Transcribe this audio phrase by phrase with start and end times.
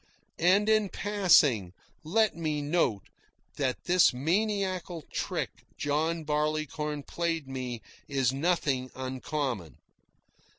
[0.39, 3.03] And, in passing, let me note
[3.57, 9.77] that this maniacal trick John Barleycorn played me is nothing uncommon.